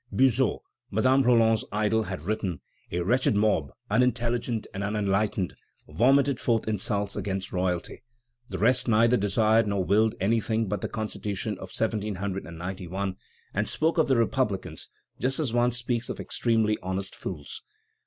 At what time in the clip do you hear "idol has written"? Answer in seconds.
1.71-2.59